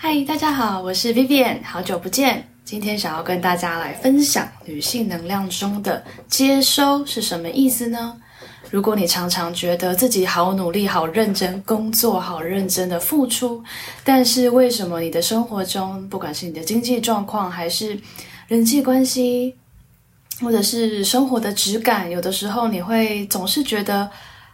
[0.00, 2.48] 嗨，大家好，我是 Vivian，好久不见。
[2.64, 8.16] 今天想要跟大家来分享女性能量中的接收是什么意思呢？
[8.70, 13.60] 如果你常常觉得自己好努力、好认真工作、好认真的付出，
[14.04, 17.98] 但是为什么你的生活中，不管是你的经济状况，还是
[18.46, 19.56] 人际关系，
[20.40, 24.08] 或者是生活的质感，有的时候你会总是觉得。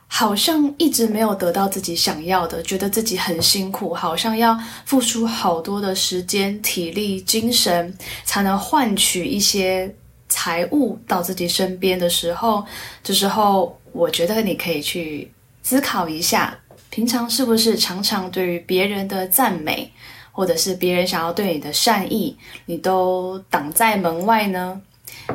[0.06, 7.92] 好像一直没有得到自己想要的，觉得自己很辛苦，好像要付出好多的时间、体力、精神，
[8.24, 9.92] 才能换取一些
[10.28, 12.64] 财物到自己身边的时候，
[13.02, 15.30] 这时候我觉得你可以去
[15.62, 16.56] 思考一下，
[16.90, 19.90] 平常是不是常常对于别人的赞美，
[20.30, 24.80] 或者是别人想要对你的善意，你都挡在门外呢？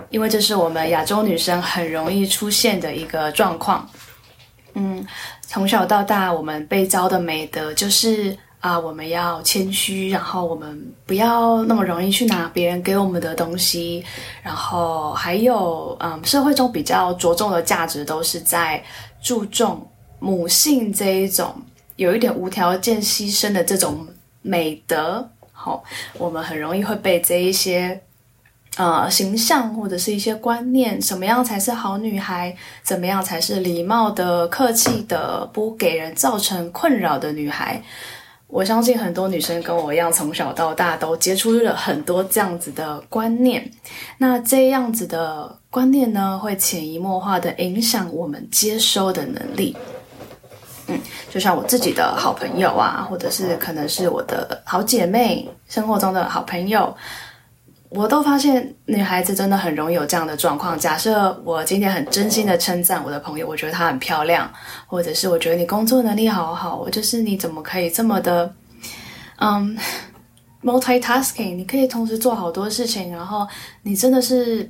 [0.09, 3.89] 因为这是我们亚洲女生很容易出现的一个状况。
[4.79, 5.05] 嗯，
[5.41, 14.03] 从小到大，我们被教的美德就是啊，我们要谦虚，然后我们不要那么容易去拿别人给我们的东西，
[14.41, 18.81] 然后还有，嗯，社会中比较着重的价值都是在
[19.21, 19.85] 注重
[20.19, 21.53] 母性这一种
[21.97, 24.07] 有一点无条件牺牲的这种
[24.41, 25.29] 美德。
[25.51, 25.83] 好，
[26.17, 28.01] 我们很容易会被这一些。
[28.79, 32.55] 呃，形象或者是一些观念，什么样才是好女孩？
[32.81, 37.83] 怎么样才是礼貌的、客气的、不给人造成困扰的女孩？
[38.47, 43.69] 我相信很多女生跟我一样，从小到大都接触了很多这样子的观念。
[44.17, 49.75] 那这样子的观念呢，会潜移默化的影响我们接收的能力。
[50.87, 50.97] 嗯，
[51.29, 56.95] 就像我自己的好朋友啊，或者是可能是我的好姐妹，生活中的好朋友。
[57.89, 60.77] 我都发现女孩子真的很容易有这样的状况。
[60.77, 64.51] 假设我今天很真心的称赞我的朋友，我觉得她很漂亮，
[64.85, 68.53] 或者是我觉得你工作能力好好，我就是你怎么可以这么的，
[69.37, 69.75] 嗯
[70.63, 73.47] ，multitasking，你可以同时做好多事情，然后
[73.81, 74.69] 你真的是，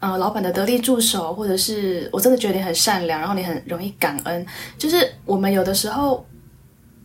[0.00, 4.46] 呃，老板的得力助手，或者是我真的觉得你很善良，然后你很容易感恩。
[4.76, 6.22] 就是我们有的时候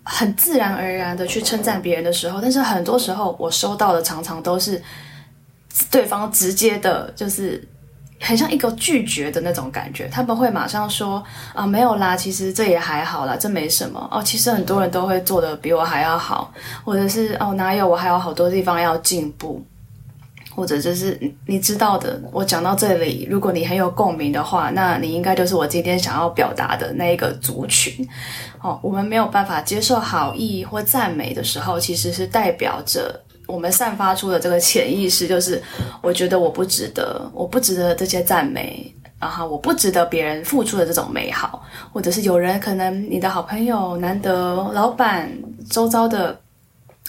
[0.04, 4.82] 很自然而然的去称赞别人的时候，但是很多时候我收到的常常都是。
[5.92, 7.66] 对方直接的，就是
[8.20, 10.08] 很像一个拒绝的那种感觉。
[10.08, 11.24] 他们会马上说
[11.54, 14.22] ：“啊，没有啦，其实这也还好啦，这没什么哦。
[14.24, 16.52] 其实很多人都会做得比我还要好，
[16.84, 19.64] 或者是哦，哪有我还有好多地方要进步，
[20.56, 22.20] 或者就是你知道的。
[22.32, 28.08] 我讲到这里，如果你很有共鸣的话，那你应该就是我今天想要表达的那一个族群。
[28.62, 33.22] 哦，我们没有办法接受好意或赞美的时候，其实是代表着。
[33.48, 35.62] 我们散发出的这个潜意识，就是
[36.02, 45.32] 我觉得我不值得，我不值得这些赞美，然后我不值得别人付出的这种美好，或者是有人可能你的好朋友、难得老板、
[45.70, 46.40] 周遭的，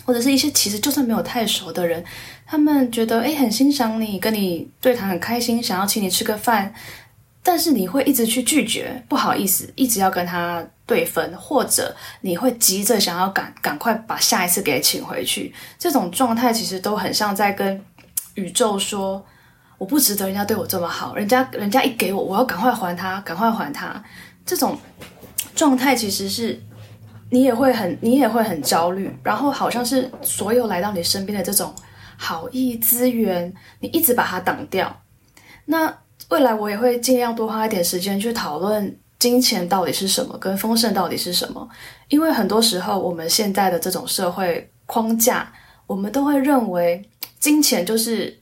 [0.05, 2.03] 或者是一些其实就算没有太熟的人，
[2.47, 6.73] 他们觉得诶很欣赏你，跟你对谈很开心，想要请你吃个饭。
[7.43, 17.83] 但是你会一直去拒绝，不好意思，一直要跟他对分，或者你会急着想要赶赶快把下一次给请回去，这种状态其实都很像在跟
[18.35, 19.25] 宇宙说，
[19.79, 24.03] 我不值得人家对我这么好，人家人家一给我，我要赶快还他，赶快还他。
[24.45, 24.79] 这种
[25.55, 26.61] 状态其实是
[27.31, 31.75] 你也会很 你也会很焦虑，然后好像是所有来到你身边的这种
[32.19, 35.03] 好意资源，你一直把它挡掉，
[35.65, 35.97] 那。
[36.29, 41.69] 未来我也会尽量多花一点时间去讨论金钱到底是什么，跟丰盛到底是什么。
[42.09, 45.51] 因为很多时候，我们现在的这种社会框架，
[45.87, 47.03] 我们都会认为
[47.41, 48.39] 金钱就是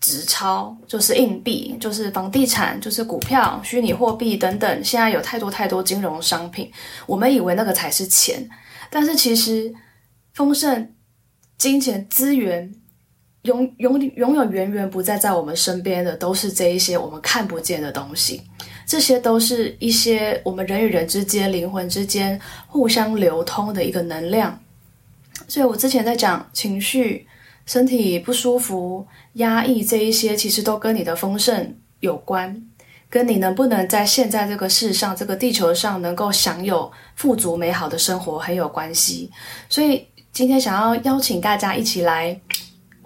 [0.00, 4.84] 纸钞，就是硬币，就是房地产，就是股票、虚拟货币等等。
[4.84, 6.70] 现在有太多太多金融商品，
[7.06, 8.48] 我们以为那个才是钱，
[8.90, 9.74] 但是其实
[10.34, 10.94] 丰盛、
[11.56, 12.72] 金钱、资源。
[13.48, 18.42] 永永永远源源不在在我们身边的都是这一些我们看不见的东西，
[18.86, 24.60] 这些都是一些我们人与人之间、灵魂之间互相流通的一个能量。
[25.48, 27.26] 所以我之前在讲情绪、
[27.64, 32.62] 身体不舒服、压抑这一些，其实都跟你的丰盛有关，
[33.08, 39.30] 跟你能不能在现在这个世上、这个地球上能够享有富足美好的生活很有关系。
[39.70, 42.38] 所以今天想要邀请大家一起来。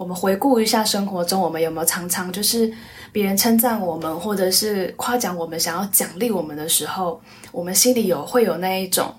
[0.03, 2.69] 我们回顾一下生活中，我们有没有常常就是
[3.13, 7.21] 别人称赞我们，或者是夸奖我们，想要奖励我们的时候，
[7.53, 9.15] 我们心里有会有那一种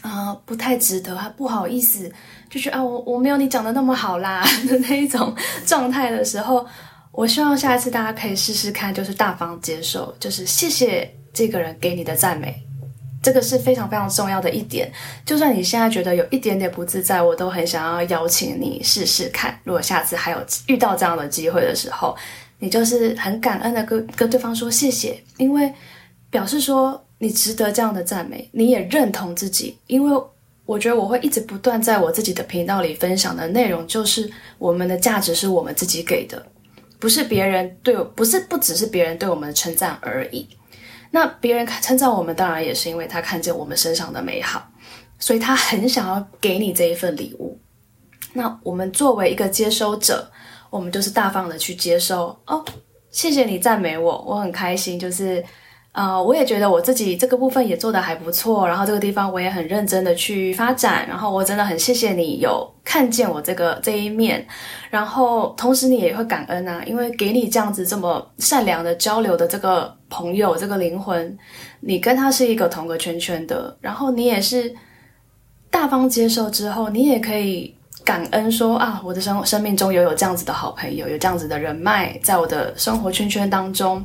[0.00, 2.10] 啊、不太值得，还不好意思，
[2.48, 5.34] 就是啊我我没有你讲的那么好啦 的那一种
[5.66, 6.64] 状态的时候，
[7.12, 12.64] 我希望下一次大家可以试试看，就是大方接受，就是谢谢这个人给你的赞美，
[13.28, 14.90] 这个是非常非常重要的一点。
[15.26, 19.60] 就算你现在觉得有一点点不自在，我都很想要邀请你试试看。
[19.64, 22.16] 如果下次还有遇到这样的机会的时候，
[22.58, 25.70] 你就是很感恩的跟跟对方说谢谢，因为
[26.30, 29.76] 表示说你值得这样的赞美，你也认同自己。
[29.88, 30.22] 因为
[30.64, 36.42] 我觉得我会一直不断在我自己的频道里分享的内容，就是我们的价值是我们自己给的，
[36.98, 40.48] 不是别人对，不是不只是别人对我们的称赞而已。
[41.10, 44.70] 那别人称赞我们，当然也是因为他看见我们身上的美好，
[45.18, 47.58] 所以他很想要给你这一份礼物。
[48.32, 50.30] 那我们作为一个接收者。
[50.70, 52.62] 我们就是大方的去接收哦，
[53.10, 55.00] 谢谢你赞美我，我很开心。
[55.00, 55.42] 就是，
[55.92, 64.46] 呃，我也觉得我自己这个部分也做得还不错，然后这个地方我也很认真的去发展，然后我真的很谢谢你有看见我这个这一面，
[64.90, 71.36] 然后同时你也会感恩啊，因为给你这样子这么善良的交流的这个朋友，这个灵魂，
[71.80, 74.72] 你跟他是一个同个圈圈的，然后你也是
[75.70, 77.74] 大方接受之后，你也可以。
[78.04, 84.02] 感恩说啊，我的生生命中有有这样子的好朋友，有这样子的人脉，在我的生活圈圈当中，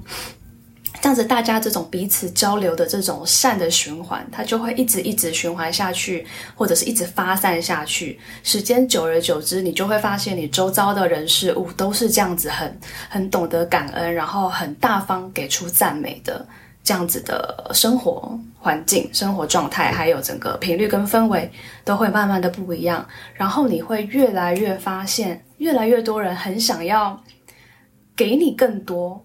[1.03, 8.17] 这样子大家这种彼此交流的这种善的循环，它就会一直一直循环下去，或者是一直发散下去。
[8.41, 12.65] 时间久而久之，你就会发现你周遭的人事物都是这样子很，
[13.09, 16.47] 很很懂得感恩，然后很大方给出赞美的。
[16.85, 21.51] 这样子的生活环境、生活状态，还有整个频率跟氛围，
[21.83, 23.05] 都会慢慢的不一样。
[23.33, 27.21] 然后你会越来越发现，越来越多人很想要
[28.15, 29.21] 给你更多。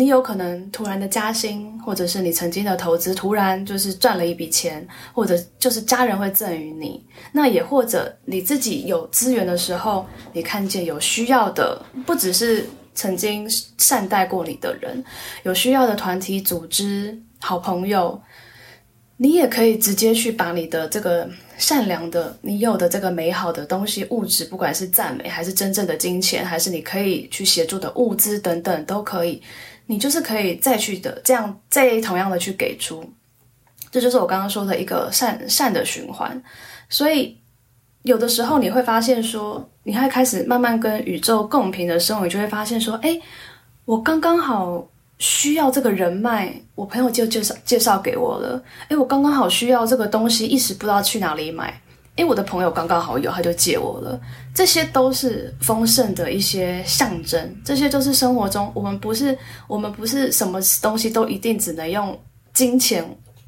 [0.00, 7.04] 你有可能突然的加薪，或者是你曾经的投资突然就是赚了一笔钱，或者就是家人会赠予你。
[7.32, 12.66] 那也或者你自己有资源的时候，你看见有需要的，不只是。
[12.92, 13.48] 曾经
[13.78, 15.02] 善待过你的人，
[15.44, 18.20] 有需要的团体、组织、好朋友，
[19.16, 21.26] 你也可以直接去把你的这个
[21.56, 29.40] 善良的、你有的这个美好的东西、物质，不管是赞美，还是真正的金钱，还是你可以去协助的物资等等，都可以。
[29.90, 33.04] 你就是可以再去的这样，再同样的去给出，
[33.90, 36.40] 这就是我刚刚说的一个善善的循环。
[36.88, 37.36] 所以。
[38.02, 43.20] 有的时候你会发现说，你还开始慢慢跟宇宙共频的时候，你就会发现说，诶，
[43.84, 44.88] 我刚刚好
[45.18, 48.62] 需要这个人脉，我朋友就介绍介绍给我了。
[48.88, 51.78] 诶，我刚刚好需要这个东西，一时不知道去哪里买，
[52.16, 54.20] 诶，我的朋友刚刚好有，他就借我了。
[54.54, 59.36] 这些都是丰盛的一些象征，这些都是生活中我们不是
[59.66, 62.18] 我们不是什么东西都一定只能用
[62.52, 63.04] 金钱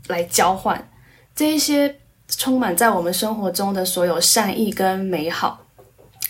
[0.09, 0.89] 来交换，
[1.35, 1.95] 这一些。
[2.39, 5.61] 充满在我们生活中的所有善意跟美好，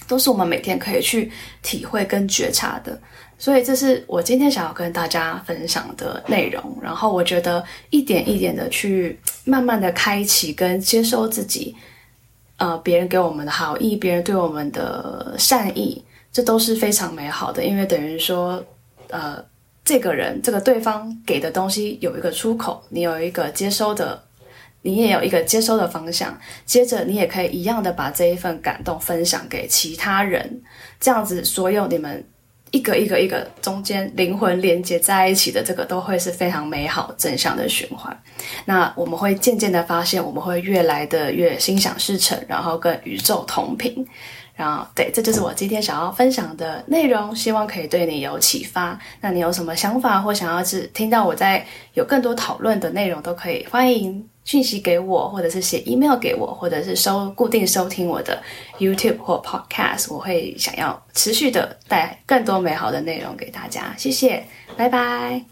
[0.08, 1.30] 都是我们每天可以去
[1.62, 3.00] 体会跟觉察的。
[3.38, 6.76] 所以，这是我今天想要跟大家分享的内容。
[6.82, 11.76] 然后，我觉得一点一点的去慢慢的开启跟接收自己，
[12.62, 16.00] 呃，别人给我们的好意，别人对我们的善意，
[16.30, 17.64] 这都是非常美好的。
[17.64, 18.64] 因为等于说，
[19.08, 19.44] 呃，
[19.84, 24.22] 这个人这个对方给的东西有一个出口，你有一个接收的。
[24.84, 26.36] 你也有一个接收的方向，
[26.66, 30.60] 接着你也可以一样的把这一份感动分享给其他人，
[30.98, 32.24] 这样子所有你们
[32.72, 38.14] 一个一个一个中间灵魂连接在一起的这个都会是非常美好正向的循环。
[38.64, 44.04] 那我们会渐渐的发现，我们会越来的越心想事成，然后跟宇宙同频。
[44.54, 48.98] 然后，对，这就是我今天想要分享的内容，希望可以对你有启发。
[49.20, 54.28] 那你有什么想法或想要是听到我在有更多讨论的内容，都可以欢迎。
[54.44, 58.42] 讯息给我，或者是写 email 给我，或者是收固定收听我的
[58.78, 63.94] YouTube 或 Podcast，我会想要持续的带更多美好的内容给大家。
[63.96, 64.44] 谢谢，
[64.76, 65.51] 拜拜。